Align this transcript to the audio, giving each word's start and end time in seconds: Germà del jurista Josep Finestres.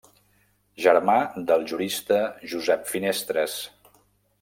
Germà 0.85 1.17
del 1.51 1.67
jurista 1.73 2.21
Josep 2.55 2.91
Finestres. 2.97 3.63